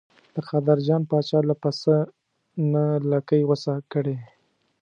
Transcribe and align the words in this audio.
د 0.33 0.35
قادر 0.49 0.77
جان 0.87 1.01
پاچا 1.09 1.39
له 1.49 1.55
پسه 1.61 1.95
نه 2.73 2.83
لکۍ 3.11 3.41
غوڅه 3.47 3.73
کړې. 3.91 4.15